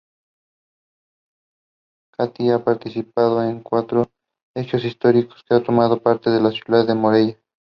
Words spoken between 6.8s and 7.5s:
de Morella.